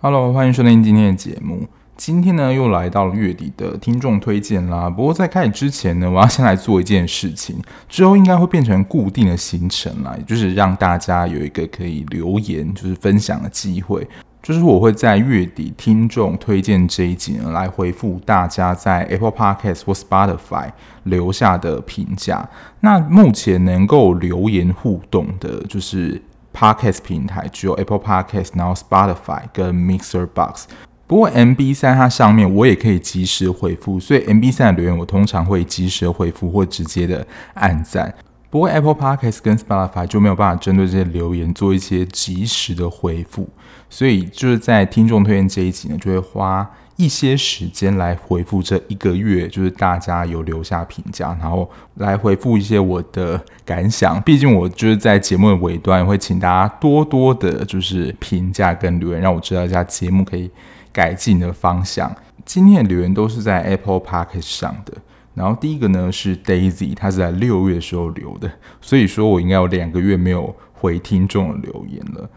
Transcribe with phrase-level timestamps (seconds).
[0.00, 1.66] Hello，欢迎收听今天的节目。
[1.96, 4.90] 今天呢，又来到了月底的听众推荐啦。
[4.90, 7.56] 不过在开始之前呢，我要先来做一件事情，
[7.88, 14.06] 之后应该会变成固定的行程啦，也就是让大家有一个可以留言，就是分享的机会。
[14.44, 20.70] 就是我会在月底听众推荐这一集呢，来回复大家在 Apple Podcast 或 Spotify
[21.04, 22.46] 留下的评价。
[22.80, 26.20] 那目前能够留言互动的，就是
[26.52, 30.66] Podcast 平台只有 Apple Podcast，然后 Spotify 跟 Mixer Box。
[31.06, 38.14] 不过 MB 三它上面我也可以及时回复，所以 MB 三的留言我通常会及时回复或直接的按赞。
[38.54, 43.48] 不过 Apple Podcast 跟 Spotify 就没有办法针对这些留言做一些及时的回复。
[43.90, 54.22] 所以就是在听众推荐这一集呢，就会花一些时间来回复这一个月，就是大家有留下评价，然后来回复一些我的感想。
[54.22, 60.48] 毕竟我就是在节目的尾端会请大家多多的，就是评价跟留言，让我知道一下节目可以
[60.92, 62.14] 改进的方向。
[62.44, 64.92] 今天的留言都是在 Apple Podcast 上的，
[65.34, 72.28] 然后第一个呢是 Daisy，他是在六月的时候留的， 所以说我应该有两个月没有回听众的留言了。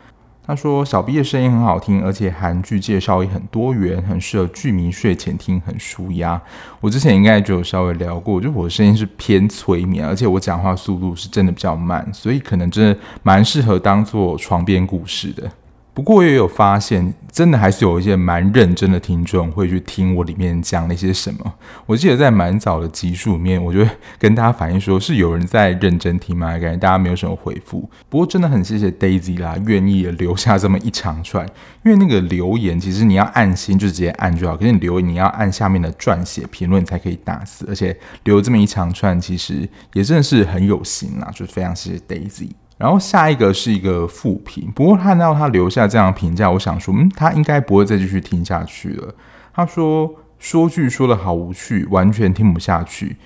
[0.49, 6.41] 他说：“小 B 的声音很好听，而且韩剧介绍也很多元，很适合剧迷睡前听，很舒压。
[6.79, 15.51] 我之前应该就有稍微聊过，就我的声音是偏催眠，而且我讲话速度是真的比较慢，所以可能真的蛮适合当做床边故事的。”
[15.97, 21.53] 不过也有发现，真的还是有一些蛮认真的听众会去听我里面讲了一些什么。
[21.87, 23.83] 我记得在蛮早的集数里面，我就
[24.19, 26.51] 跟大家反映说，是有人在认真听吗？
[26.51, 27.89] 感觉大家没有什么回复。
[28.09, 31.43] 不过真的很谢谢 Daisy 啦，愿意留下这么一长串。
[31.83, 42.51] 因为那个留言，其实你要按心就直接按就好，可是你留言你要按下面的撰写评论才可以打字，而且留这么一长串，其实也真的是很有心啦，就非常谢谢 Daisy。
[42.77, 49.15] 然后下一个是一个负评，不过看到他留下这样的评价，我想说，嗯，他应该不会再继续听下去了。
[49.51, 53.17] 他说说句说得好无趣，完全听不下去。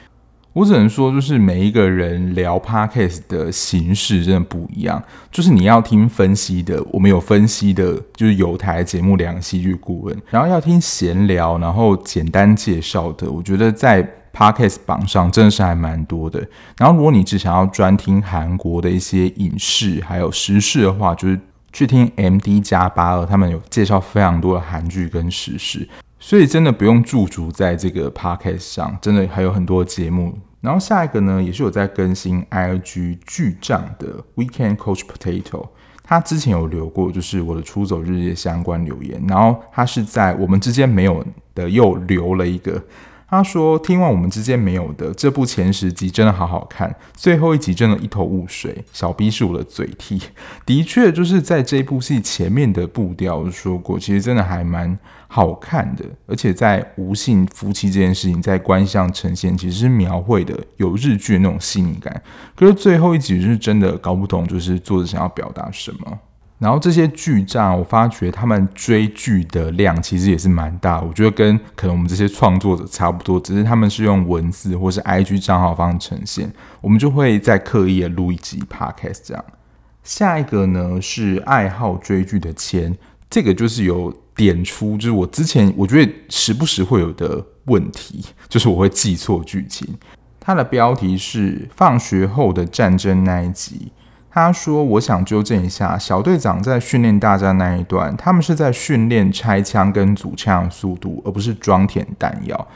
[0.53, 5.03] 我只能说，就是每一个人聊 podcast 的形式真的不一样。
[5.29, 14.09] 就是你要听分析的，我们有分析的，就是有台节目两个戏剧顾问，然后要听闲聊，然后简单介绍的，我觉得在。
[14.33, 16.39] Podcast 榜上真的是还蛮多的，
[16.77, 21.39] 然后如果你只想要专听韩国的一些影视还有时事的话，就是
[21.73, 25.87] 去听 MD 加八二，他们有介绍非常多的韩剧跟时事，
[26.19, 30.37] 所以真的不用驻足在这个 Podcast 上，真的还有很多节目。
[30.61, 35.67] 然后下一个呢，也是有在更新 IG 剧账的 Weekend Coach Potato，
[36.03, 41.25] 他之前有留过就是我的出走日夜相关留言，然后他是在我们之间没有
[41.55, 42.81] 的又留了一个。
[43.31, 48.83] 他说：“听完我们之间没有的这部前十集真的好好看，最后一集真的一头雾水。
[48.91, 50.21] 小 B 是我的嘴替，
[50.65, 54.99] 的确就是在这部戏前面的步调，说过，其实真的还蛮
[55.29, 56.03] 好看的。
[56.27, 62.21] 而且在无性夫妻这件事情，在关系上呈现，其实是描绘的有日剧那种细腻感。
[62.53, 66.19] 可是最后一集是真的搞不懂，就是作者想要表达什么。”
[66.61, 71.01] 然后这些剧账，我发觉他们追剧的量其实也是蛮大。
[71.01, 79.43] 我觉得跟可能我们这些创作者差不多，只是他们是用文字或是 IG 账号方式呈现，我们就会再刻意的录一集 Podcast 这样。
[80.03, 82.95] 下一个呢是爱好追剧的签，
[83.27, 89.87] 这个就是有点出，就是我之前我觉得时不时会有的问题，就是我会记错剧情。
[90.39, 93.91] 它的标题是放学后的战争那一集。
[94.33, 102.67] 他说：“我想纠正一下，小队长在训练大战那一段，他们是在训练拆枪跟组枪的速度，而不是装填弹药。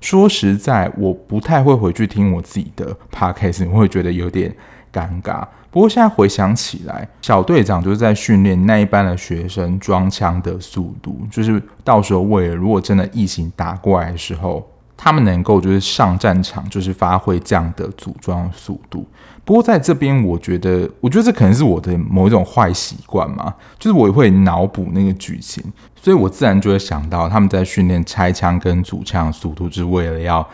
[0.00, 4.52] 说实在，我不太会回去听我自己的 podcast，我会觉得有点
[4.92, 5.46] 尴尬。
[5.70, 19.04] 不过现在回想起来，小队长就是在训练那一班的学生装枪的速度，就是到时候为了如果真的异形打过来的时候。”他们能够就是上战场，就是发挥这样的组装速度。
[19.44, 25.62] 不过在这边，我觉得，我觉得这可能是我的某一种坏习惯嘛，就是我也会脑补那个剧情，
[26.00, 30.46] 所以我自然就会想到他们在训练拆枪跟组枪的速度，就是为了要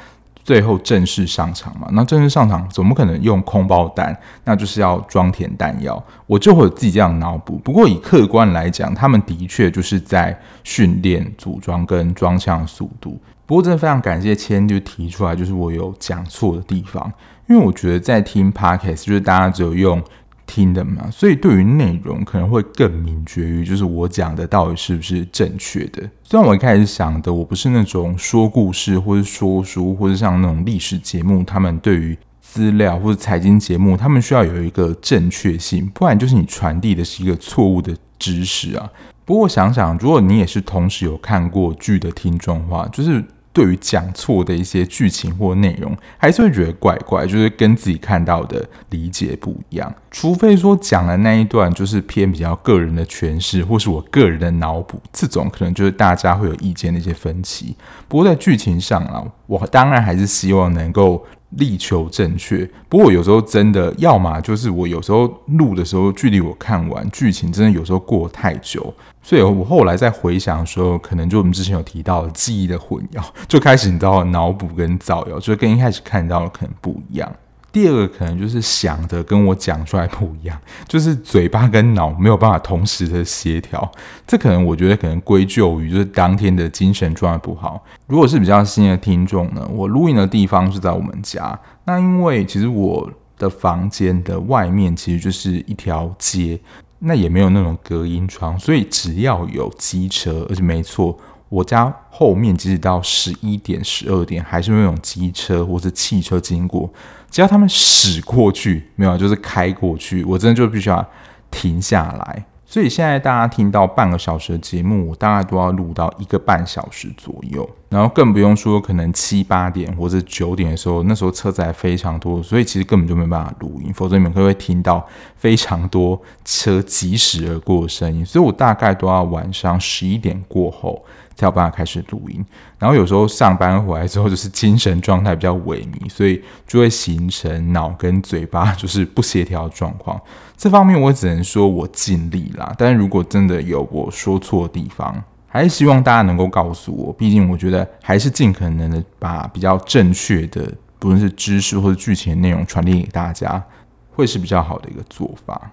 [0.43, 1.87] 最后正式上场嘛。
[1.93, 4.17] 那正式上场怎么可能用空包弹？
[4.45, 6.03] 那就是要装填弹药。
[6.27, 7.57] 我就会自己这样脑补。
[7.63, 13.17] 不过以客观来讲，他们的确就是在训练组装跟装枪速度。
[13.47, 17.13] 不过真的非常感谢千就提出来，就是我有讲错的地方，
[17.51, 20.01] 因为我觉得在听 podcast 就是大家只有用
[20.47, 26.09] 听的嘛，所以对于内容可能会更敏觉于，就是我讲的到底是不是正确的。
[26.23, 38.89] 虽然我一开始想的，我不是那种说故事或者说书，或者像那种历史节目，他们对于资料或者财经节目，他们需要有一个正确性，不然就是你传递的是一个错误的知识啊。
[39.25, 43.25] 不过想想，如果你也是同时有看过剧的听众的话，就是。
[43.53, 49.93] 对于讲错的一些剧情或内容，还是会觉得怪怪，就是跟自己看到的理解不一样。
[50.11, 57.77] 除非说讲的那一段就是偏比较个人的诠释，或是我个人的脑补，这种可能就是大家会有意见的一些分歧。
[58.09, 61.27] 不过在剧情上啊，我当然还是希望能够。
[61.51, 77.33] 力求正确，不过有时候真的，要么就是我有时候录的时候，距离我看完剧情真的有时候过太久，所以我后来在回想的时候，可能就我们之前有提到记忆的混淆，就开始你知道脑补跟造谣，就跟一开始看到的可能不一样。
[77.73, 80.59] 第二个可能就是想的跟我讲出来不一样，
[80.89, 83.91] 就是嘴巴跟脑没有办法同时的协调。
[84.27, 87.85] 这可能我觉得可能归咎于就是当天的精神状态不好。
[88.07, 91.59] 如果是比较新的听众呢，我录音的地方是在我们家。
[91.85, 96.59] 那因为其实我的房间的外面其实就是一条街，
[96.99, 101.19] 那也没有那种隔音窗，所以只要有机车，而且没错。
[101.49, 106.89] 我家后面即使到十一点、十二点，还是会有机车或是汽车经过。
[107.31, 111.07] 只要他们驶过去，没有就是开过去，我真的就必须要
[111.51, 112.45] 停下来。
[112.67, 117.69] 所以现在大家听到半个小时的节目，我大概都要录到一个半小时左右。
[117.89, 123.93] 然后更不用说可能七八点或者九点的时候，那时候车子还非常多，所以其实根本就没办法录音。
[123.93, 125.05] 否则你们可能会听到
[125.37, 128.25] 非常多车疾驶而过的声音。
[128.25, 131.05] 所以我大概都要晚上十一点过后。
[131.41, 132.45] 才有办法开始录音，
[132.79, 140.21] 然后有时候上班回来之后，就是精神状态比较萎靡，所以就会形成脑跟嘴巴就是不协调的状况。
[140.55, 145.17] 这方面我只能说我尽力啦，但是如果真的有我说错的地方，
[145.49, 147.11] 还是希望大家能够告诉我。
[147.15, 153.63] 毕竟我觉得还是尽可能的把比较正确的，不论是知识或者剧情的内容传递给大家，
[154.11, 155.71] 会是比较好的一个做法。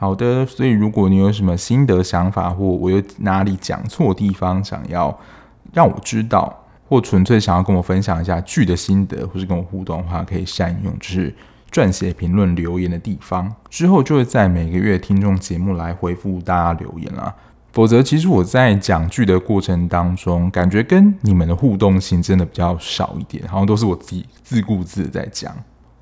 [0.00, 5.18] 好的，所以如果你有什么心得想法，或我有哪里讲错地方，想要
[5.72, 6.56] 让我知道，
[6.88, 11.34] 或纯粹想要跟我分享一下剧的心得，或是跟我互动的话，可以善用就是
[11.72, 17.34] 撰写评论留言的地方，之后就会在每个月听众节目来回复大家留言啦。
[17.72, 25.52] 否则，其实我在讲剧的过程当中，感觉跟你们的互动性真的比较少一点，好像都是我自己自顾自的在讲。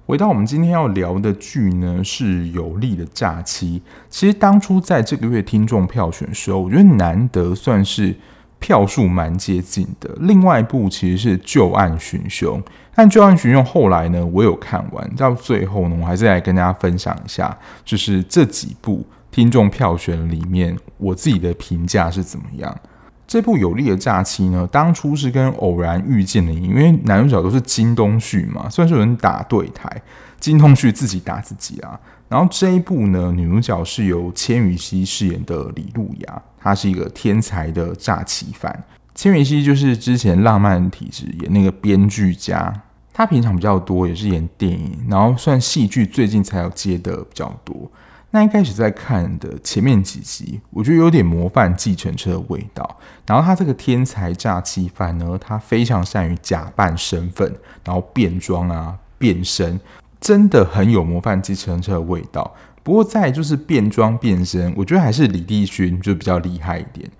[0.06, 3.82] 回到我们今天要聊的剧呢，是有利的假期。
[4.08, 8.14] 其实当初在这个月听众票选的时候，我觉得难得算是
[8.60, 10.08] 票数蛮接近的。
[10.20, 12.62] 另外一部其实是《旧案寻凶》，
[12.94, 22.78] 但《旧案寻凶》后来呢，我有看完，到最后呢，我还是来跟大家分享一下，就是这几部听众票选里面，我自己的评价是怎么样。
[23.26, 29.90] 这部有力的诈欺呢，当初是跟偶然遇见的，因为男主角都是金东旭嘛，虽然说有人打对台，
[30.38, 31.98] 金东旭自己打自己啊。
[32.28, 38.84] 然后这一部呢，女主角是由千羽熙饰演的李路亚，她是一个天才的诈欺犯。
[39.14, 42.72] 千羽熙就是之前《浪漫体质》演那个编剧家，
[43.12, 47.90] 她平常比较多也是演电影，然后算戏剧最近才有接的比较多。
[48.36, 52.98] 那一开始在看的前面几集，我觉得有点模范继承车的味道。
[53.26, 57.50] 然后他这个天才诈欺犯呢，他非常善于假扮身份，
[57.82, 59.80] 然后变装啊、变身，
[60.20, 62.54] 真的很有模范继承车的味道。
[62.82, 67.10] 不过再就是变装变身，我觉得还是李帝勋就比较厉害一点。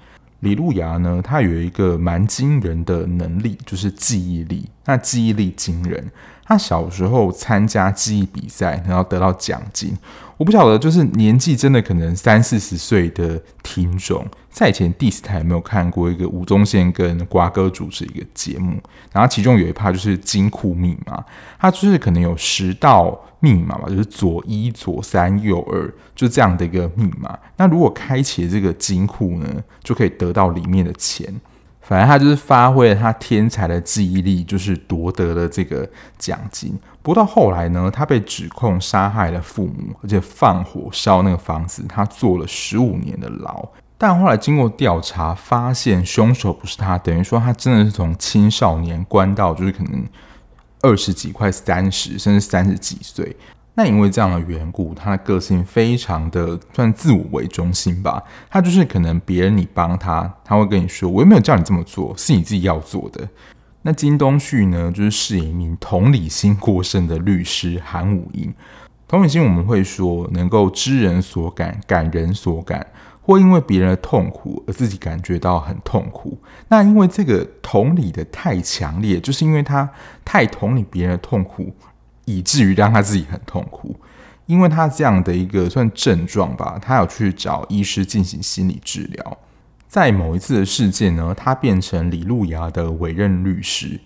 [0.41, 4.69] 李路牙呢，他有一个蛮惊人的能力，就是记忆力。
[4.85, 6.11] 那记忆力惊人，
[6.47, 9.97] 他小时候参加记忆比赛，然后得到奖金。
[10.37, 18.79] 我不晓得，就是年纪真的可能三四十岁的听众，在以前第四台有没有看过一个吴宗宪跟瓜哥主持一个节目，
[19.13, 21.25] 然后其中有一趴就是金库密码，
[21.59, 27.39] 它就是可能有十道密码嘛，就是左一左三右二，就这样的一个密码。
[27.57, 29.49] 那如果开启这个金库呢，
[29.83, 31.35] 就可以得到里面的钱。
[31.89, 35.89] 反正他就是发挥了他天才的记忆力，就是夺得了这个
[36.19, 36.77] 奖金。
[37.01, 43.65] 不过到后来呢，他被指控杀害了父母，而且放火烧那个房子，他坐了十五年的牢。
[43.97, 50.05] 但后来经过调查，发现凶手不是他，等于说他真的是从青少年关到就是可能
[50.83, 53.37] 二十几、快三十，甚至三十几岁。
[53.79, 58.23] 那因为这样的缘故，他的个性非常的算自我为中心吧。
[58.49, 63.29] 他就是可能别人你帮他，他会跟你说：“我又没有叫你这么做，是你自己要做的。”
[63.83, 68.53] 那金东旭呢，就是饰演一名同理心过剩的律师韩武英。
[69.07, 72.85] 同理心我们会说能够知人所感，感人所感，
[73.21, 76.37] 或因为别人的痛苦而自己感觉到很痛苦。
[76.69, 79.89] 那因为这个同理的太强烈，就是因为他
[80.25, 81.73] 太同理别人的痛苦，
[82.27, 83.97] 以至于让他自己很痛苦。
[84.45, 89.39] 因为他这样的一个算症状吧，他有去找医师进行心理治疗。
[89.89, 94.01] 在某一次的事件呢，他变成李路亚的委任律师。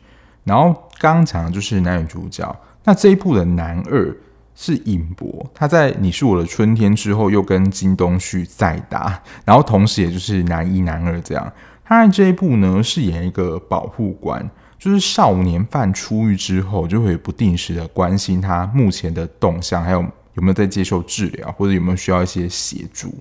[0.45, 4.17] 然后刚刚讲的就是男女主角，那这一部的男二
[4.55, 11.53] 是尹博，他在《你是我的春天》之后又跟金东旭再搭，然后同时也就是男一男二这样。
[11.85, 14.49] 他在这一部呢饰演一个保护官，
[14.81, 20.01] 就是少年犯出狱之后就会不定时的关心他目前的动向，还有
[20.35, 23.15] 有没有在接受治疗，或者有没有需要一些协助。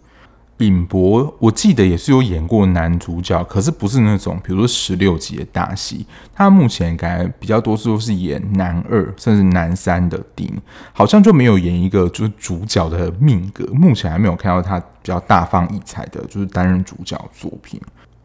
[0.60, 6.06] 尹博，我记得也是有演过男主角，可是不是那种，比如说十六集的大戏。
[6.36, 10.62] 他目前感觉比较多数都是演男二甚至男三的电影，
[10.92, 13.66] 好像就没有演一个就是主角的命格。
[13.74, 17.80] 目前还没有看到他比较大放异彩的，就是担任主角作品。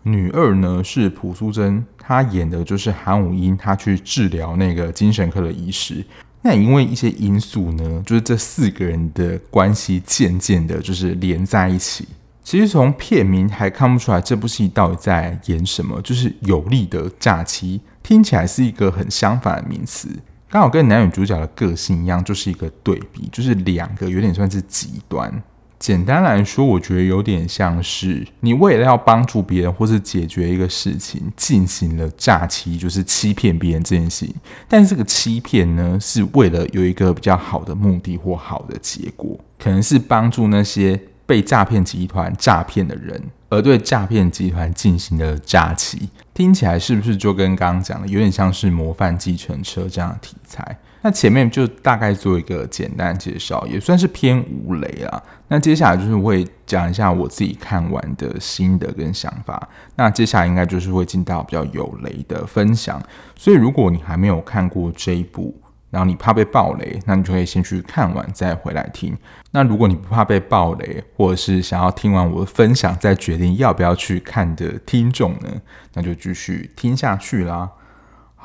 [0.04, 6.04] 女二呢是朴淑珍，她演的就是韩武英，她去治疗那个精神科的医师。
[6.42, 12.06] 那因为一些因素呢，就是这四个人的关系渐渐的，就是连在一起。
[12.42, 20.10] 其实从片名还看不出来这部戏到底在演什么，就是有力的假期，听起来是一个很相反的名词，
[20.50, 25.42] 刚好跟男女主角的个性一样，就是一个对比，就是两个有点算是极端。
[25.84, 34.34] 简单来说，我觉得有点像是你为了要帮助别人或是解决一个事情，进行了诈欺，就是欺骗别人这件事情。
[34.66, 40.98] 但是这个欺骗呢，是为了有一个比较好的目的或好的结果，可能是帮助那些。
[41.26, 50.76] 被诈骗集团诈骗的人，而对诈骗集团进行的诈欺，听起来是不是就跟刚刚讲的有点像是模范计程车这样的题材？
[51.06, 55.22] 那前面就大概做一个简单介绍，也算是偏无雷啦。
[55.48, 59.68] 那接下来就是会讲一下我自己看完的心得跟想法。
[59.96, 62.98] 那接下来应该就是会进到比较有雷的分享。
[63.36, 65.54] 所以如果你还没有看过这一部，
[65.90, 69.14] 然后你怕被爆雷，那你就可以先去看完再回来听。
[69.50, 75.50] 那如果你不怕被爆雷，或者是想要听完我的分享再决定要不要去看的听众呢，
[75.92, 77.68] 那就继续听下去啦。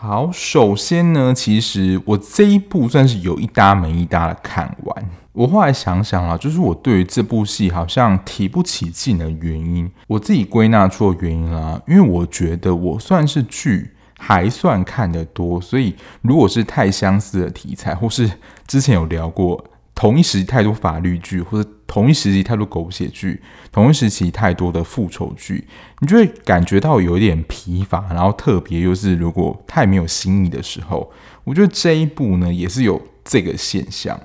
[0.02, 5.06] 好，首先呢，其实我这一部算是有一搭没一搭的看完。
[5.34, 13.92] 我后来想想啊，就是我对于这部戏好像提不起劲的原因，我自己归纳出的原因啦，因为我觉得我算是剧。
[14.22, 18.30] 还算看得多，所以如果是太相似的题材，或是
[18.68, 19.64] 之前有聊过
[20.00, 25.68] 同一时期太多法律剧，或者同一时期太多狗血剧，同一时期太多的复仇剧，
[26.00, 28.08] 你就会感觉到有一点疲乏。
[28.14, 31.12] 然后特别又是如果太没有新意的时候，
[31.44, 34.18] 我觉得这一部呢也是有这个现象。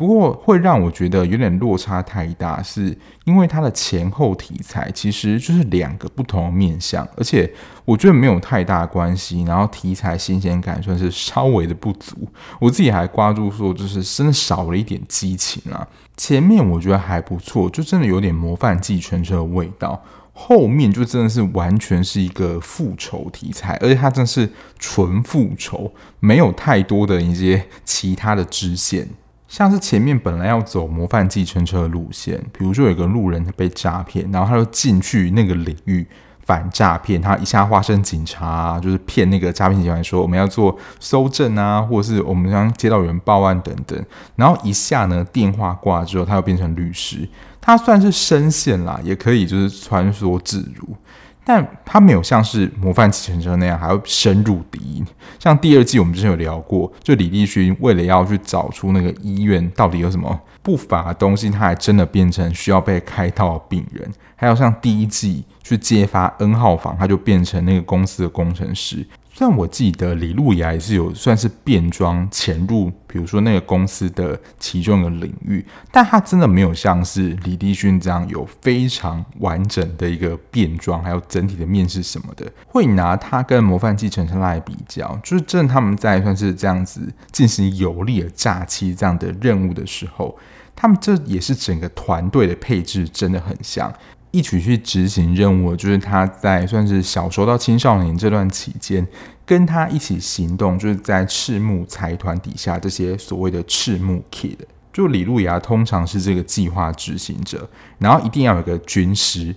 [0.00, 7.52] 不过会让我觉得有点落差太大，是因为它的前后题材其实就是两个不同的面向，而且
[7.84, 9.42] 我觉得没有太大关系。
[9.42, 12.16] 然后题材新鲜感算是稍微的不足，
[12.58, 15.86] 我自己还挂住说，就是真的少了一点激情啊。
[16.16, 20.02] 前面我觉得还不错，就真的有点模范计程车的味道。
[20.32, 29.06] 后面就真的是完全是一个复仇题材，而且它真的是纯复仇，没有太多的一些其他的支线。
[29.50, 36.06] 像是前面本来要走模范计程车的路线，比如说有个路人被诈骗，然后他就进去那个领域
[36.46, 44.00] 反诈骗，他一下化身警察，就是骗那个诈骗集团说我们要做搜证啊，或是我们刚接到有人报案等等，
[44.36, 47.28] 然后一下呢电话挂之后，他又变成律师，
[47.60, 50.96] 他算是声线啦，也可以就是穿梭自如。
[51.44, 55.02] 但他没有像是模范计程车那样还要深入敌。
[55.38, 64.08] 像第二季我们之前有聊过，就李立勋为了要去找出那个医院到底有什么不法的东西，他还真的变成需要被开刀的病人。
[64.36, 69.06] 还有像第一季去揭发 N 号房，他就变成那个公司的工程师。
[69.42, 82.52] 但我记得李路亚也是有算是变装潜入，比如说那个公司的其中一个领域，但他真的没有像是李立勋这样有非常完整的一个变装，还有整体的面试什么的。
[82.66, 87.00] 会拿他跟模范继承人来比较，就是正他们在算是这样子
[87.32, 90.36] 进行有力的假期这样的任务的时候，
[90.76, 93.90] 他们这也是整个团队的配置真的很像。
[94.30, 99.06] 一起去执行任务，就是他在算是小时候到青少年这段期间，
[99.44, 104.58] 跟他一起行动，就是在赤木财团底下这些所谓的赤木 Kid，
[104.92, 107.68] 就李路牙通常是这个计划执行者，
[107.98, 109.54] 然后一定要有个军师，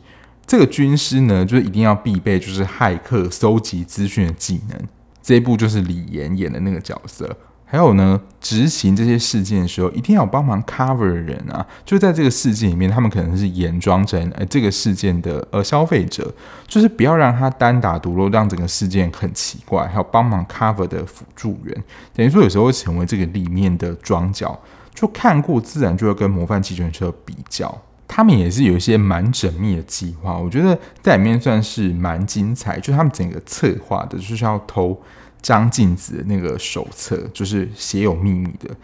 [0.47, 4.79] 这个军师呢，就是一定要必备就是骇客搜集资讯的技能，
[5.21, 7.37] 这一部就是李岩演的那个角色。
[7.73, 16.31] 还有呢，执行这些事件的时候，一定要帮忙 cover 人啊，就在这个事件里面，他们可能是演装成呃这个事件的呃消费者，
[16.67, 21.83] 就是不要让他单打独斗，让整个事件很奇怪，还有帮忙 cover 的辅助员，
[22.15, 24.61] 等于说有时候会成为这个里面的桩脚，
[24.93, 27.75] 就看过自然就会跟模范计程车比较。
[28.07, 32.79] 他们也是有一些蛮缜密的计划，我觉得在里面算是蛮精彩。
[32.79, 34.95] 就他们整个策划的，就是要偷
[35.43, 38.75] 张静子的那个手册，就是写有秘密的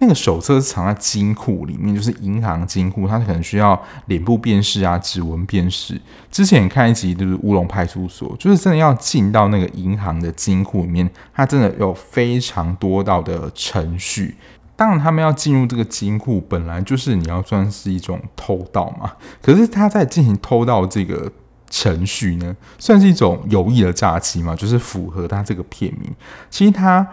[0.00, 6.00] 那个手册，是藏在金库里面，就是银行金库，它可能需要脸部辨识啊、指纹辨识。
[6.30, 14.36] 之前看一集就是乌龙派出所，就是真的要进到那个银行的金库里面，它真的有非常多道的程序。
[14.76, 19.10] 当然，他们要进入这个金库，本来就是你要算是一种偷盗嘛。
[19.42, 21.32] 可是他在进行偷盗这个
[21.70, 26.10] 程序呢，算是一种有意的诈欺嘛，就是符合他这个片名。
[26.50, 27.06] 其实他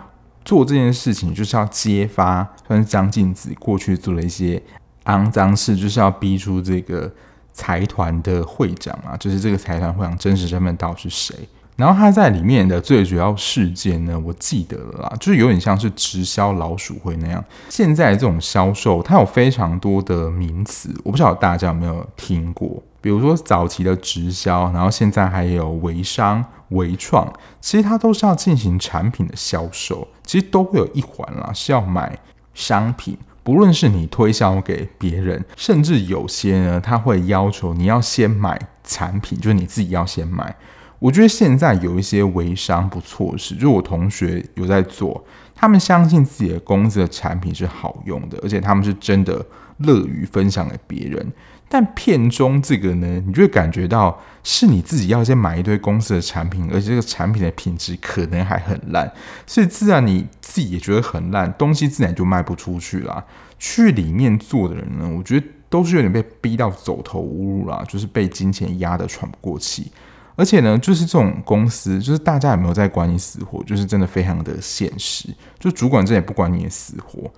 [0.44, 4.62] 做这件事情就是要揭发，算是张静子过去做了一些
[5.06, 7.12] 肮脏事，就是要逼出这个
[7.54, 11.36] 财团的会长啊，就是这个财团会长真实身份到底是谁。
[11.76, 17.44] 然后他在里面的最主要事件呢，我记得了啦，就是有点像是直销老鼠会那样。
[17.70, 22.82] 现在这种销售，它有非常多的名词，我不晓得大家有没有听过。
[23.02, 32.18] 比如说早期的直销，然后现在还有微商、微创，其实它都是要进行产品的销售，其实都会有一环啦，是要买
[32.54, 33.18] 商品。
[33.44, 40.56] 不论是你推销给别人，甚至有些呢，他会要求你要先买产品，就是你自己要先买。
[41.00, 45.24] 我觉得现在有一些微商不错的是，就我同学有在做，
[45.54, 49.46] 他们相信自己的公司的产品是好用的，而且他们是真的
[49.80, 51.32] 乐于分享给别人。
[51.68, 59.12] 但片中这个呢，你就会感觉到是你自己要先买一堆公司的产品，而且这个产品的品质可能还很烂，
[59.48, 63.26] 所以自然你自己也觉得很烂，东西自然就卖不出去啦。
[63.58, 69.92] 去里面做的人呢，我觉得都是有点被逼到走投无路啦，就是被金钱压得喘不过气。
[70.38, 75.30] 而且呢，就是这种公司，就是大家有没有在管你死活，就是真的非常的现实。
[75.58, 77.32] 就主管这也不管你的死活，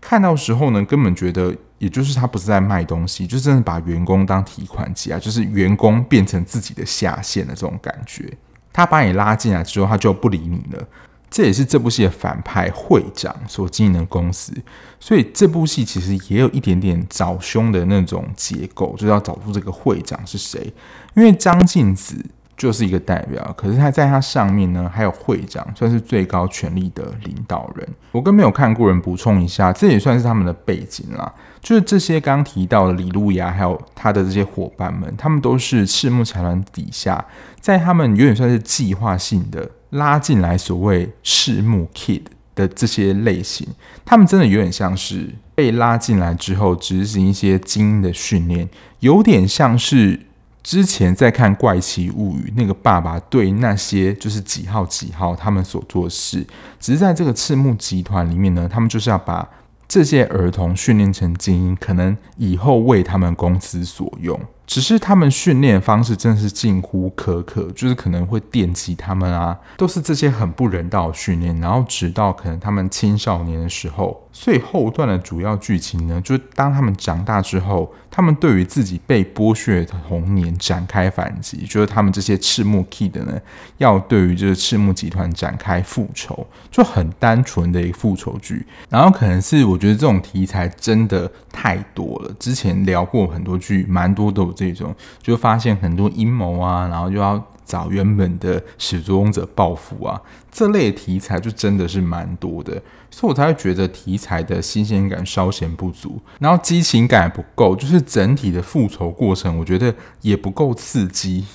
[0.00, 8.32] 看到时候呢，根本觉得，也就是他不是在卖东西，就真的把员工当提款机啊，就是员工变成自己的下线的这种感觉。
[8.72, 10.88] 他把你拉进来之后，他就不理你了。
[11.28, 14.52] 这也是这部戏的反派会长所经营的公司，
[15.00, 20.72] 所以这部戏其实也有一点点找凶的那种结构，就是要找出这个会长是谁，
[21.14, 22.24] 因为张静子。
[22.56, 27.88] 就是一个代表，可是他在他上面呢，还有会长，算是最高权力的领导人。
[28.12, 31.32] 我跟没有看过人补充一下，这也算是他们的背景啦。
[31.60, 37.24] 就是这些刚提到的李路亚，还有他的这些伙伴们，他们都是赤木财团底下，
[37.60, 42.22] 在他们有点算是计划性的拉进来所谓赤木 Kid
[42.54, 43.66] 的这些类型，
[44.04, 48.68] 他们真的有点像是被拉进来之后执行一些精英的训练，
[49.00, 50.20] 有点像是。
[50.64, 56.44] 之前在看《怪奇物语》，那个爸爸对那些就是几号几号他们所做的事，
[56.80, 59.46] 只是在这个赤木集团里面呢，他们就是要把
[59.86, 64.40] 这些儿童训练成精英，可能以后为他们公司所用。
[64.66, 71.54] 只是他们训练方式真的是近乎苛刻，就是可能会电击他们啊，都是这些很不人道的训练。
[71.60, 83.38] 然后直到可能他们青少年的时候，所以后段的主要剧情呢，就是当他们长大之后，他们对于自己被剥削的童年展开反击，就是他们这些赤木 Kid 呢，
[83.76, 88.66] 要对于这个赤木集团展开复仇，就很单纯的一个复仇剧。
[88.88, 94.53] 然后可能是我觉得这种题材真的太多了，之前聊过很多剧，蛮多都。
[94.54, 100.20] 这种就发现很多阴谋啊，然后就要找原本的始作俑者报复啊，
[100.52, 111.46] 这类题材就真的是蛮多的，所以我才会觉得题材的新鲜感稍显不足，然后激情感不够，就是整体的复仇过程我觉得也不够刺激，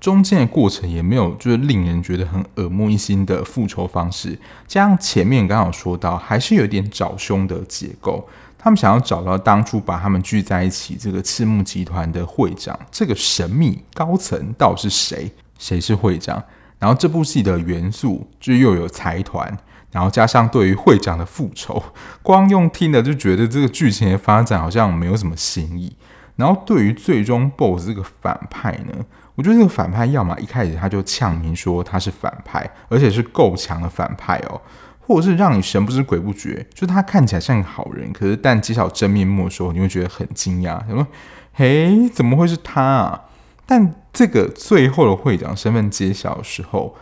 [0.00, 8.26] 中间的过程也没有就是令人觉得很耳目一新的复仇方式，加上前面刚好说到还是有点找凶的结构。
[8.58, 15.30] 他们想要找到当初把他们聚在一起这个赤木集团的会长，这个神秘高层到底是谁？
[15.58, 16.42] 谁是会长？
[16.78, 19.56] 然后这部戏的元素就又有财团，
[19.90, 21.82] 然后加上对于会长的复仇，
[22.22, 25.96] 光用听的就觉得这个剧情的发展好像没有什么新意。
[26.36, 28.94] 然后对于最终 BOSS 这个反派呢，
[29.34, 34.60] 我觉得这个反派要么一开始他就呛明说他是反派，而且是够强的反派哦。
[35.08, 41.06] 或者是让你神不知鬼不觉，就是他看起来像个好人，可是但揭晓真面目的时候，你会觉得很惊讶，什么？
[41.54, 43.22] 嘿，怎么会是他啊？
[43.64, 46.94] 但这个最后的会长身份揭晓的时候，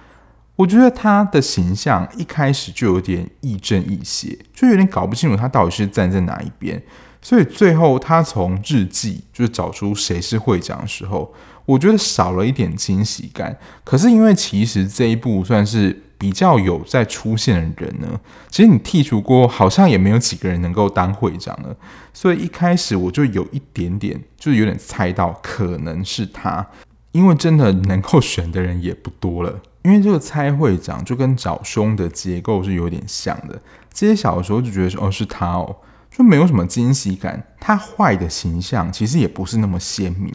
[0.55, 6.81] 我觉得他的形象一开始就有点亦正亦邪，就有点搞不清楚他到底是站在哪一边。
[7.21, 13.59] 所以最后他从日记就是找出谁是会长的时候，我觉得少了一点惊喜感。
[13.83, 21.77] 可是因为其实这一部算是比较有在出现的人呢，其实你剔除过，好像也没有几个人能够当会长了。
[22.13, 26.67] 所以一开始我就有一点点，就是有点猜到可能是他，
[27.13, 29.61] 因为真的能够选的人也不多了。
[29.83, 33.61] 因为这个猜会长就跟找凶的结构是有点像的，
[33.93, 35.77] 揭晓的时候就觉得说哦是他哦。
[36.11, 40.33] 就没有什么惊喜感，他坏的形象其实也不是那么鲜明，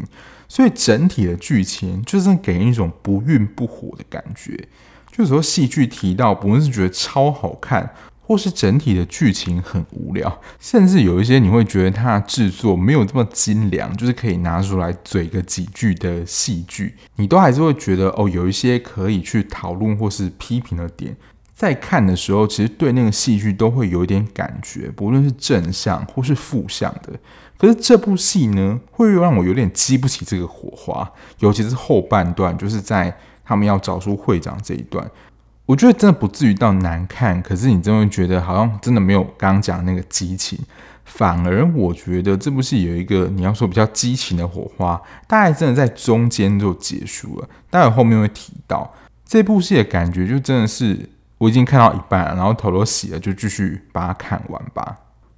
[0.48, 4.68] 所以整体的剧情就是给人一种不温不火的感觉。
[5.12, 21.16] 就是说戏剧提到，不论是觉得超好看，或是整体的剧情很无聊，甚至有一些你会觉得它制作没有这么精良，就是可以拿出来嘴个几句的戏剧，你都还是会觉得哦，有一些可以去讨论或是批评的点。
[21.54, 27.12] 在看的时候，其实对那个戏剧都会有一点感觉，不论是正向或是负向的。
[27.56, 33.16] 可是这部戏呢，会让我有点激不起这个火花，尤其是后半段，就是在
[33.52, 35.06] 他们要找出会长这一段，
[35.66, 37.42] 我觉得真的不至于到难看。
[37.42, 40.58] 可是你真的觉得好像真的没有刚刚讲那个激情，
[41.04, 47.50] 反而我觉得这部戏有一个你要说比较激情的火花，大概真的在中间就结束了。
[47.70, 48.94] 待会后面会提到
[49.26, 51.10] 这部戏的感觉，就真的是。
[51.38, 54.96] 我已经看到一半，然后头都洗了，就继续把它看完吧。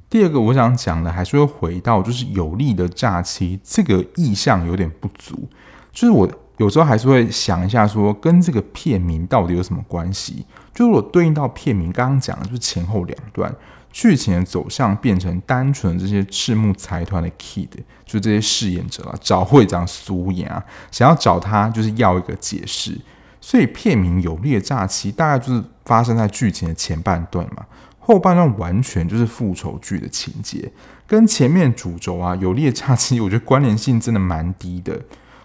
[0.10, 5.48] 第二个我想讲的还是会回到，就是有力的假期这个意象有点不足。
[5.94, 10.46] 就是我有时候还是会想一下，说跟这个片名到底有什么关系？
[10.74, 13.54] 就是我对应到片名刚刚讲的，就是前后两段
[13.92, 17.68] 剧情的走向变成单纯这些赤木财团的 kid，
[18.06, 23.00] 就这些饰演者啊，找会长苏牙，想要找他就是要一个解释。
[23.42, 27.66] 所以片名有力的诈欺大概就是发生在剧情的前半段嘛，
[28.00, 30.72] 后半段完全就是复仇剧的情节，
[31.06, 35.02] 跟前面主轴啊有力的诈欺，我觉得关联性真的蛮低的。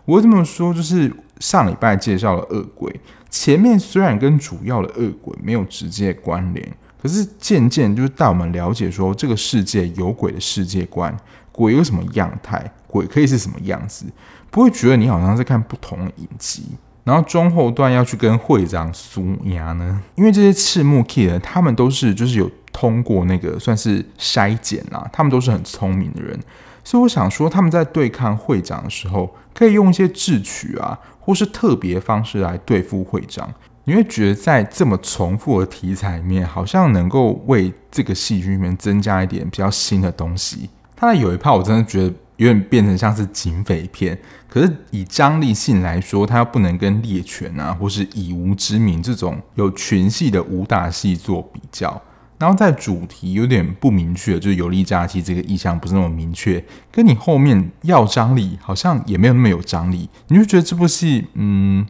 [0.08, 6.66] 我这么说，就是上礼拜介绍了恶鬼，前面虽然跟主要的恶鬼没有直接关联，
[7.02, 11.14] 可是渐渐就是带我们了解说这个世界有鬼的世界观，
[11.52, 14.06] 鬼有什么样态，鬼可以是什么样子，
[14.50, 16.62] 不会觉得你好像在看不同的影集。
[17.04, 26.38] 然后中后段要去跟会长苏牙呢，因为这些赤木 Kid 他们都是就是有通过那个算是筛检啦，他们都是很聪明的人，
[26.88, 33.52] 所以我想说他们在对抗会长的时候，可以用一些智取啊，或是特别方式来对付会长。
[33.84, 40.70] 你会觉得在这么重复的题材里面，好像能够为这个戏剧里面增加一点比较新的东西。
[40.96, 42.14] 他有一派我真的觉得。
[42.38, 44.16] 有点变成像是警匪片，
[44.48, 52.00] 可是以张力性来说，它又不能跟猎犬啊，或是以无之名这种有群戏的武打戏做比较。
[52.38, 61.86] 然后在主题有点不明确，就是有利假期这个意向不是那么明确，跟你后面要张力好像也没有那么有张力，你就觉得这部戏，嗯，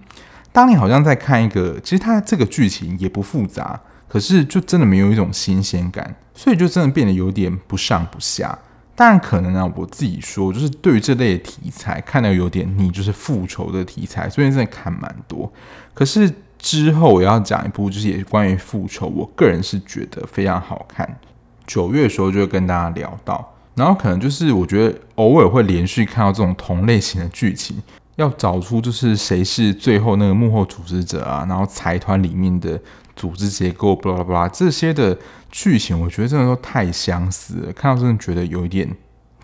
[0.51, 8.59] 当你好像在看一个，其实它这个剧情也不复杂，可是就真的没有一种新鲜感，所以就真的变得有点不上不下。
[8.97, 15.53] 当然可能、啊，我自己说，就是对于这类的题材看到有点腻，就是复仇的题材，所以真的看蛮多。
[15.95, 16.29] 可是
[16.59, 21.19] 之后我要讲一部，就是也是关于复仇，我个人是觉得非常好看。
[21.67, 27.77] 九月的时候就会跟大家聊到，然后可能就是我觉得偶尔会连续看到这种同类型的剧情，
[28.17, 32.81] 要找出就是谁是最后那个幕后组织者啊，然后财团里面的。
[33.19, 35.19] 组织结构，巴拉巴拉这些的
[35.51, 38.89] 剧情，我觉得真的都太相似了，看到真的觉得有一点，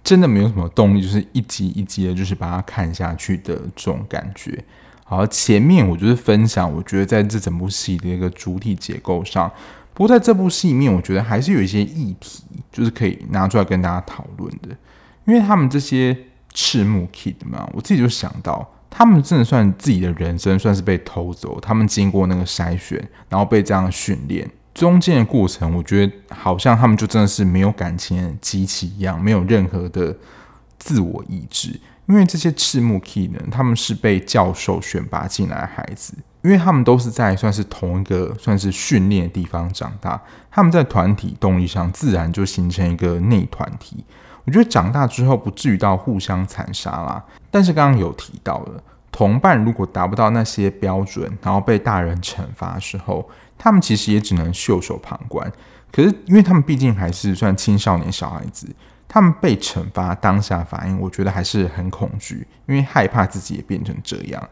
[0.04, 4.64] 真的没有什么动力，就是一集一集的，就是把它看下去的这种感觉。
[5.04, 9.48] 好，前面我就是分享，我觉得在这整部戏的一个主体结构上，
[9.92, 14.70] 不过在这部戏里面，我觉得还是有一些议题，就是可以拿出来跟大家讨论的，
[15.26, 16.16] 因为他们这些
[16.52, 18.70] 赤木 Kid 嘛，我自己就想到。
[18.96, 22.96] 他们真的算自己的人生算是被偷走，他们经过那个筛选，
[23.28, 30.16] 然后被这样训练，中间的过程，我觉得好像他们就真的是没有感情的机器一样，没有任何的
[30.78, 31.80] 自我意志。
[32.06, 44.04] 因为这些赤木 key 呢，他们是被教授选拔进来的孩子，因为他们都是在算是同一个算是训练的地方长大，他们在团体动力上自然就形成一个内团体。
[44.44, 55.50] 我觉得长大之后不至于到互相残杀啦，但是刚刚有提到了，同伴如果达不到那些标准，然后被大人惩罚时候，他们其实也只能袖手旁观。
[55.90, 58.68] 可是因为他们毕竟还是算青少年小孩子，
[59.14, 64.48] 他们被惩罚当下反应，我觉得还是很恐惧，因为害怕自己也变成这样。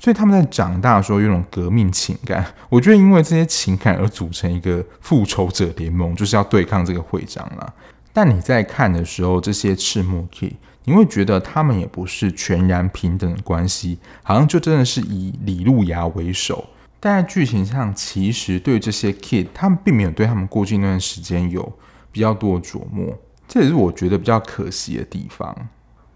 [0.00, 2.44] 所以他们在长大的时候有种革命情感。
[2.68, 7.72] 我觉得因为这些情感而组成一个复仇者联盟，就是要对抗这个会长啦。
[8.12, 10.54] 但你在看的时候，这些赤木 Kid，
[10.86, 16.68] 你会觉得他们也不是全然平等的关系，好像就真的是以李路牙为首。
[16.98, 21.72] 但在剧情上，其实对这些 Kid，他们并没有对他们过去那段时间有
[22.10, 23.16] 比较多的琢磨，
[23.52, 25.52] 这也是我觉得比较可惜的地方。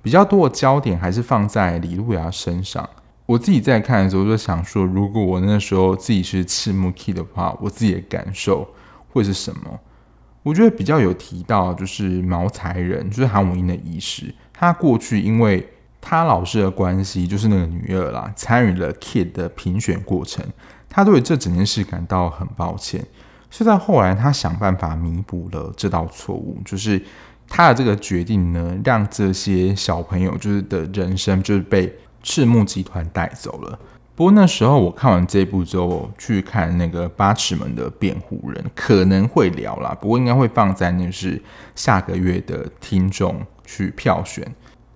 [0.00, 2.88] 比较多的焦点还是放在李路亚身上。
[3.26, 8.68] 我自己在看的时候就想说，如果我那时候自己是赤木 Key 的话，我自己的感受
[9.08, 9.80] 会是什么？
[10.44, 15.68] 我觉得比较有提到就是毛才人，就是韩武英的医师，他过去因为
[16.00, 20.44] 他老师的关系，就是那个女二啦，参与了 Kid 的评选过程，
[20.88, 23.02] 他对这整件事感到很抱歉，
[23.48, 27.02] 是在后来他想办法弥补了这道错误，就是
[27.48, 33.78] 他的这个决定呢，让这些小朋友就是的人生就是被赤木集团带走了。
[34.16, 39.96] 不过那时候我看完这一部之后，去看那个八尺门的辩护人，可能会聊啦。
[40.00, 41.40] 不过应该会放在那是
[41.74, 44.46] 下个月的听众去票选。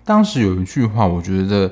[0.05, 1.71] 当时有一句话，我觉得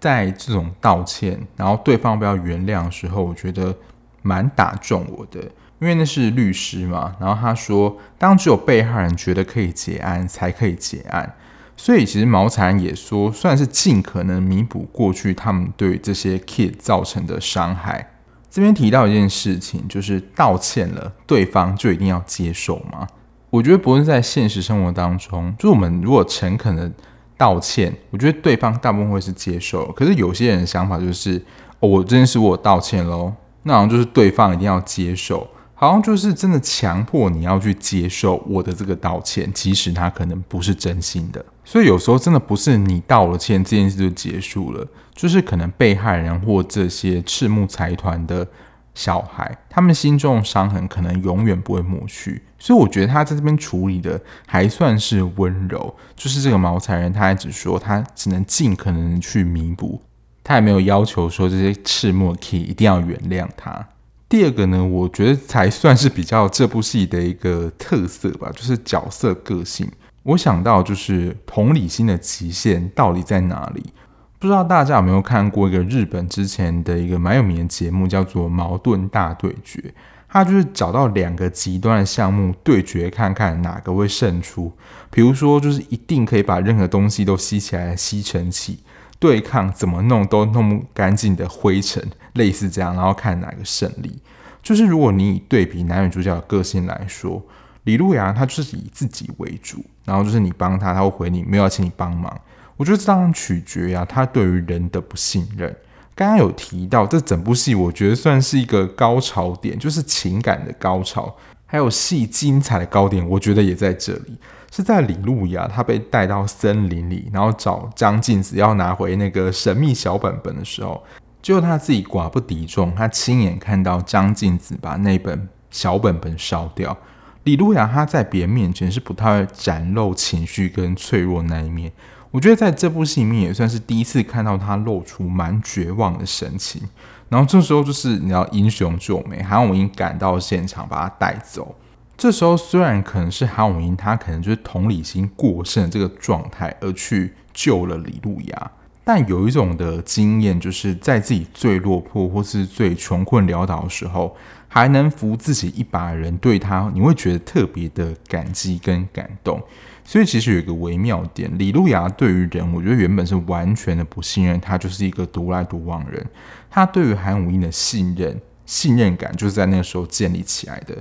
[0.00, 3.74] 在这种道歉，然后对方不要原谅的时候，我觉得
[4.22, 5.40] 蛮打中我的，
[5.78, 7.14] 因为那是律师嘛。
[7.20, 11.34] 然后他说，当只有被害人觉得可以结案，才可以结案。
[11.76, 18.12] 所以其实毛才也说，算是尽可能弥补过去他们对这些 kid 造成的伤害。
[18.50, 23.06] 这边提到一件事情，就是道歉了，对方就一定要接受吗？
[23.50, 26.90] 我觉得不论在现实生活当中，就我们如果诚恳的
[27.36, 29.92] 道歉，我觉得对方大部分会是接受。
[29.92, 31.36] 可是有些人想法就是，
[31.80, 33.30] 哦，我这件事我道歉喽，
[33.64, 35.46] 那好像就是对方一定要接受。
[35.78, 41.44] 好像就是真的强迫你要去接受我的这个道歉，其实他可能不是真心的。
[41.66, 48.48] 所以有时候真的不是你道了歉，这件事就结束了，就是可能被害人或这些赤木财团的
[48.94, 52.42] 小孩，他们心中的伤痕可能永远不会抹去。
[52.58, 60.00] 所以我觉得他在这边处理的还算是温柔，就是这个毛才人，他还只说他只能尽可能去弥补，
[60.42, 63.86] 他也没有要求说这些赤木 key 一定要原谅他。
[64.28, 69.88] 第二个呢，我觉得才算是比较这部戏的一个特色吧，就是角色个性。
[70.24, 73.92] 我想到就是同理心的极限到底在哪里？
[74.38, 79.80] 不知道大家有没有看过一个日本之前的一个蛮有名的节目，叫做《矛盾大对决》。
[80.28, 84.72] 它就是找到两个极端的项目对决，看看哪个会胜出。
[85.08, 88.80] 比如说，就是一定可以把任何东西都吸起来吸尘器。
[89.18, 92.02] 对抗怎么弄都弄不干净的灰尘，
[92.34, 94.18] 类似这样，然后看哪个胜利。
[94.62, 97.42] 就是如果你以对比男女主角的个性来说，
[97.84, 102.40] 李路阳他就是以自己为主，然后就是你帮他，他会回你没有要请你帮忙。
[102.76, 105.74] 我觉得这当然取决啊，他对于人的不信任。
[106.14, 114.36] 刚刚有提到这整部戏，我觉得算是一个高潮点，就是情感的高潮，还有戏精彩的高点，我觉得也在这里。
[114.70, 121.02] 是在李路亚他被带到森林里，然后找张静子要拿回那个神秘小本本的时候，
[121.40, 126.96] 结果他自己寡不敌众，他亲眼看到张静子把那本小本本烧掉。
[127.44, 131.92] 李路亚他在别人面前是不太会展露情绪跟脆弱那一面，
[132.32, 136.82] 我觉得在这部戏里面也算是第一次看到他露出蛮绝望的神情。
[137.28, 141.74] 然后这时候就是你要英雄救美，韩武英赶到现场把他带走。
[142.16, 148.70] 这时候虽然可能是韩武英，他可能就是同理心过剩这个状态，而去救了李路亚，
[149.04, 154.34] 但有一种的经验，就是在自己最落魄或是最穷困潦倒的时候，
[154.66, 159.62] 还能扶自己一把人，对他你会觉得特别的感激跟感动。
[160.02, 166.24] 所以其实有一个微妙点，李路亚对于人，我觉得原本是完全的不信任，他就是一个独来独往人。
[166.70, 170.96] 他对于韩武英的信任、信任感，就是在那个时候建立起来的。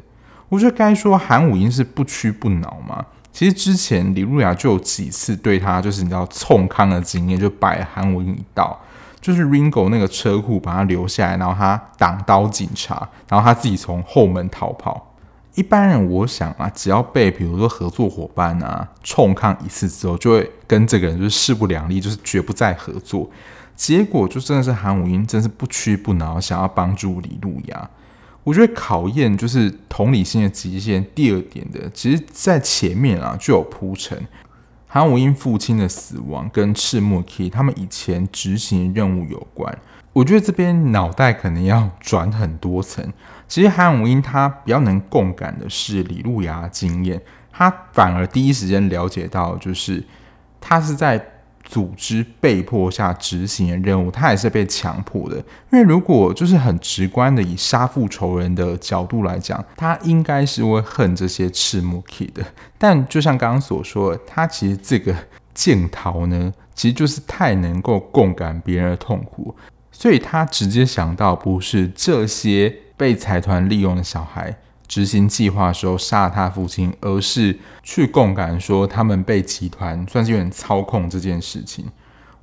[0.49, 3.05] 我觉得该说韩武英是不屈不挠嘛。
[3.31, 8.79] 其实之前李路亚就有几次对他就是你知道冲康的经验，就摆韩武英一道。
[9.19, 15.13] 就是 Ringo 那个车库把他留下来，然后他挡刀警察，然后他自己从后门逃跑。
[15.55, 23.27] 一般人我想啊，只要被比如说合作伙伴啊冲康一次之后，就会跟这个人就是势不两立，就是绝不再合作。
[23.75, 27.89] 结果就真的是韩武英真是不屈不挠，想要帮助李路亚。
[28.45, 31.03] 我觉得考验就是同理心的极限。
[31.15, 34.17] 第二点的，其实在前面啊就有铺陈，
[34.87, 39.75] 韩武英父亲的死亡跟赤木 K 他们以前执行任务有关。
[40.13, 43.03] 我觉得这边脑袋可能要转很多层。
[43.47, 47.19] 其实韩武英他比较能共感的是李路亚的经验，
[47.51, 50.03] 他反而第一时间了解到，就是
[50.61, 51.17] 他是在
[51.65, 55.35] 组织被迫下执行的任务，他也是被强迫的。
[55.71, 62.45] 因为如果就是很直观的以杀父仇人的角度来讲，他应该是会恨这些赤木 Kid 的。
[62.77, 65.13] 但就像刚刚所说的，他其实这个
[65.53, 69.55] 剑桃呢，其实就是太能够共感别人的痛苦，
[69.91, 74.55] 所以他直接想到不是这些被财团利用的小孩。
[74.87, 81.85] 执行计划的时候杀了他父亲，而是去共感说他们被集团算是有点操控这件事情。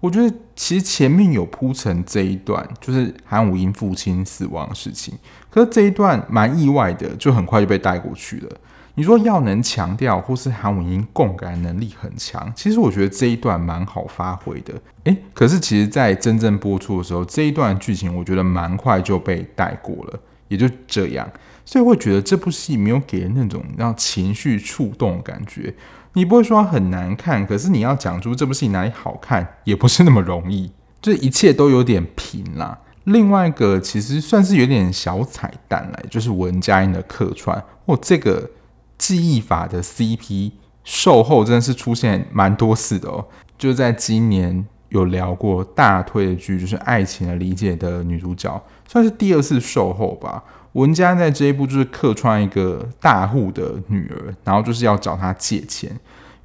[0.00, 5.14] 我觉得其实前面有铺陈这一段，就是韩武英父亲死亡的事情，
[5.48, 8.50] 可是这一段蛮意外的，就很快就被带过去了。
[8.94, 14.74] 你说要能强调或是韩武英共感能力很强，其实我觉得这一段蛮好发挥的。
[15.04, 21.30] 诶，可是其实在真正播出的时候，这一段剧情我觉得蛮快就被带过了，也就这样。
[21.64, 25.74] 所以会觉得这部戏没有给人那种让情绪触动的感觉。
[26.14, 30.70] 你不会说很难看，可是你要讲出这部戏哪里好看，也不是那么容易。
[31.00, 32.78] 这一切都有点平啦。
[33.04, 37.60] 另外一个其实算是有点小彩蛋来，就是文佳音的客串。
[37.86, 38.48] 或这个
[38.98, 40.52] 记忆法的 CP
[40.84, 43.24] 售后真的是出现蛮多次的哦。
[43.56, 50.44] 就在今年有聊过大推的剧，就是《爱情的理解》的女主角，算是第二次售后吧。
[50.72, 55.90] 文佳在这一部就是客串一个大户的女儿，然后就是要找她借钱，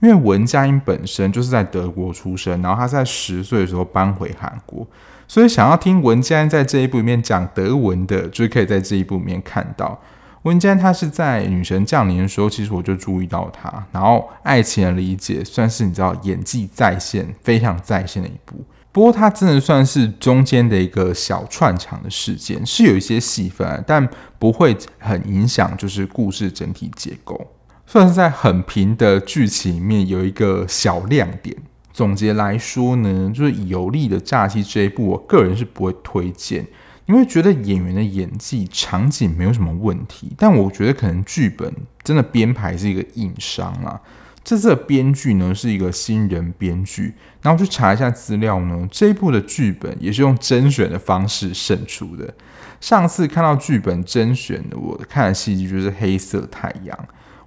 [0.01, 4.85] 因为文佳音本身就是在德国出生，然后她在十岁的时候搬回韩国，
[5.27, 9.99] 所以想要听文佳音在这一部里面讲德文的，就是可以在这一部里面看到。
[10.43, 18.63] 文佳她是在《女神降临》的时候，其实我就注意到她，然后《爱情的理解》算是你知道演技在线，非常在线的一部。
[18.97, 27.39] 不过它真的算是中间的一个小串场的事件，是有一些戏份，但不会很影响就是故事整体结构，
[27.85, 31.55] 算是在很平的剧情里面有一个小亮点。
[31.93, 36.65] 总结来说呢，就是《有力的炸欺》这一部，我个人是不会推荐，
[37.05, 44.01] 因为觉得演员的演技、场景没有什么问题，但我觉得可能剧本真的编排是一个硬伤啊。
[44.47, 52.33] 这次的编剧呢是一个新人编剧，然后去查一下资料呢，这一部的剧本也是用甄选的方式胜出的。
[52.79, 56.97] 上次看到剧本甄选的，我看的戏剧就是《黑色太阳》。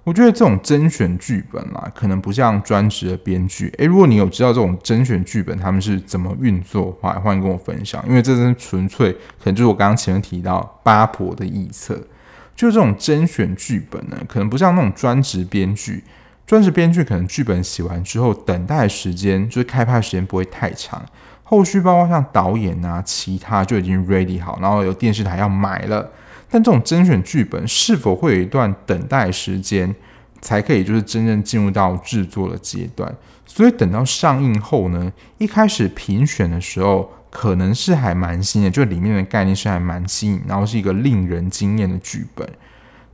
[0.03, 3.73] 我觉得这种甄选剧本啊，可能不像专职的编剧。
[3.79, 11.95] 诶，如果你有知道这种甄选剧本他们是怎么运作的话，欢迎跟我分享，因为这真纯粹可能就是我刚刚前面提到八婆的臆测。
[12.55, 16.03] 就这种甄选剧本呢，可能不像那种专职编剧。
[16.51, 21.01] 专职编剧可能剧本写完之后，等待时间就是开拍时间不会太长，
[21.43, 26.11] 后续包括像导演啊，其他就已经 ready 好，然后有电视台要买了。
[26.49, 29.95] 但这种甄选剧本是否会有一段等待时间，
[30.41, 33.09] 才可以就是真正进入到制作的阶段？
[33.45, 42.45] 所以等到上映后呢，一开始评选的时候可能是还蛮新的，就里面的概念是还蛮新颖，然后是一个令人惊艳的剧本。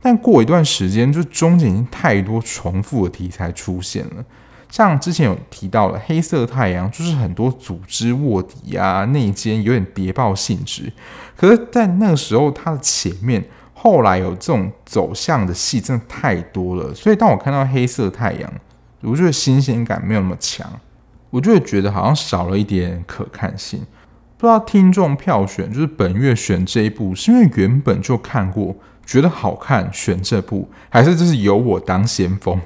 [0.00, 4.24] 但过一段时间，就中间已经太多重复的题材出现了。
[4.70, 10.92] 像之前有提到了《黑色太阳》，就是很多组织卧底啊、内奸，有点谍报性质。
[11.36, 16.94] 可是，在那个时候，它的前面后来有这种走向的戏，真的太多了。
[16.94, 18.42] 所以，当我看到《黑色太阳》，
[19.00, 20.70] 我觉得新鲜感没有那么强，
[21.30, 23.80] 我就会觉得好像少了一点可看性。
[24.36, 28.76] 不知道听众票选，就是本月选这一部，是因为原本就看过。
[29.08, 32.60] 觉得好看，选这部还是就是由我当先锋。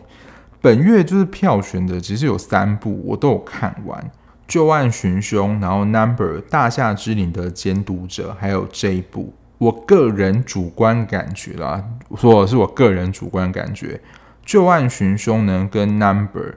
[0.61, 4.01] 本月就是票选的，其实有三部我都有看完，
[4.49, 9.33] 《旧案寻凶》，然后《Number》、《大厦之灵的监督者》，还有这一部。
[9.59, 13.95] 我个人主观感觉啦，我说的是我个人主观感觉，
[14.45, 16.51] 《旧案寻凶》呢跟《Number》，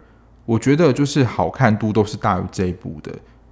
[0.47, 3.11] 我觉得就是好看度都是大于这一部的。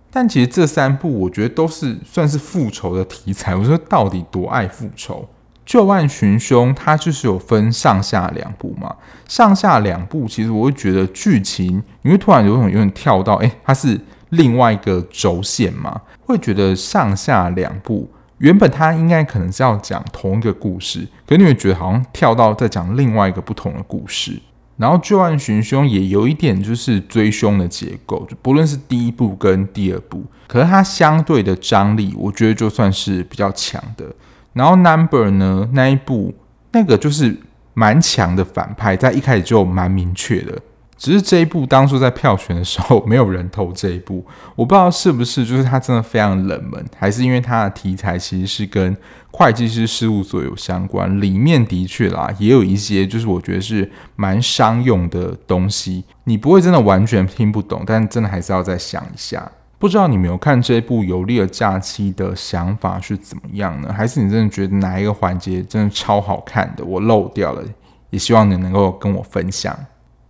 [0.09, 3.55] 但其实这三部我觉得都是算是复仇的题材。
[3.55, 5.29] 我说到底多爱复仇？
[5.65, 8.95] 旧案寻凶，它就是有分上下两部嘛。
[9.27, 13.99] 上下两部，其实我会觉得剧情，你会突然有种有点跳到，诶，它是
[14.29, 16.01] 另外一个轴线嘛？
[16.25, 24.41] 会觉得上下两部原本它应该可能是要讲同一个故事，可你会觉得好像跳到在讲另外一个不同的故事。
[24.75, 34.05] 然后旧案寻凶也有一点就是追凶的结构，就不论是第一部跟第二部，可是它相对的张力，我觉得就算是比较强的。
[34.53, 36.33] 然后 Number 呢，那一部
[36.71, 37.37] 那个就是
[37.73, 40.57] 蛮强的反派，在一开始就蛮明确的。
[40.95, 44.25] 只是这一部当初在票选的时候，没有人投这一部。
[44.55, 48.95] 我不知道是不是就是它真的非常冷门，还是因为它的题材其实是跟
[49.31, 51.19] 会计师事务所有相关。
[51.19, 59.51] 里面的确啦，也有一些就是我觉得是蛮商用的东西，你不会真的完全听不懂，但真的还是要再想一下。
[59.83, 63.91] 不知道你没有看这部《有利的假期》的想法是怎么样呢？
[63.91, 67.61] 还是你真的觉得哪一个环节真的超好看的，我漏掉了？
[68.09, 69.77] 也希望你能够跟我分享。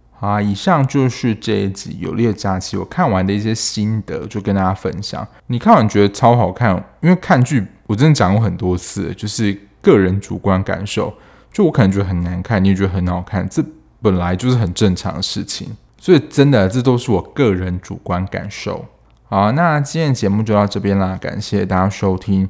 [0.10, 5.28] 好啊，以上就是这一集《有利的假期》我看完的一些心得，就跟大家分享。
[5.46, 11.14] 你看完觉得超好看，因为看剧我真的讲过很多次，就是个人主观感受。
[11.52, 13.64] 就我可能觉得很难看，你也觉得很好看，这
[14.02, 15.78] 本来就是很正常的事情。
[16.00, 18.84] 所以真的，这都是我个人主观感受。
[19.34, 22.48] 好，那今天节目就到这边啦，感谢大家收听。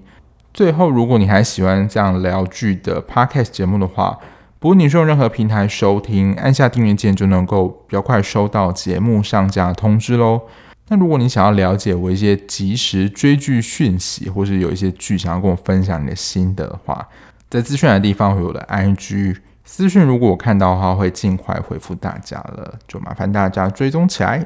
[0.53, 4.19] 最后，如果你还喜欢这样聊剧的 Podcast 节目的话，
[4.59, 10.41] 不论你是用任何平台收听，按下订阅键就能够比较快收到节目上架的通知喽。
[10.89, 17.07] 那如果你想要了解我一些即时追剧讯息，或是有一些剧想要跟我分享你的心得的话，
[17.49, 24.45] 在资讯的地方会有我的 IG 私讯，如果我看到的话，会尽快回复大家了，就麻烦大家追踪起来。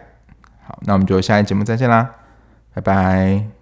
[0.63, 2.07] 好，那我们就下一节目再见啦，
[2.77, 3.56] 拜拜。